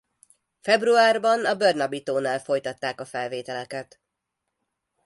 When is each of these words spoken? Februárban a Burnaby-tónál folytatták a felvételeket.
Februárban 0.61 1.45
a 1.45 1.55
Burnaby-tónál 1.57 2.39
folytatták 2.39 2.99
a 3.01 3.05
felvételeket. 3.05 3.99